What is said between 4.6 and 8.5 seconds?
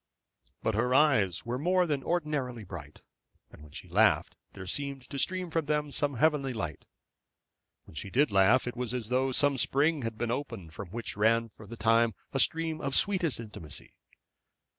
seemed to stream from them some heavenly delight. When she did